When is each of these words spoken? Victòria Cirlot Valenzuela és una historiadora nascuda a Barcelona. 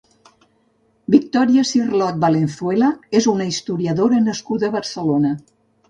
Victòria 1.15 1.65
Cirlot 1.73 2.19
Valenzuela 2.25 2.91
és 3.23 3.31
una 3.37 3.51
historiadora 3.53 4.27
nascuda 4.29 4.69
a 4.73 4.79
Barcelona. 4.83 5.41